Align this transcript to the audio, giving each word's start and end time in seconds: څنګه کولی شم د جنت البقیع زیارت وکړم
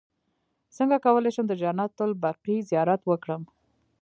څنګه 0.75 0.97
کولی 1.05 1.31
شم 1.35 1.45
د 1.49 1.53
جنت 1.61 1.93
البقیع 2.05 2.59
زیارت 2.69 3.01
وکړم 3.05 3.41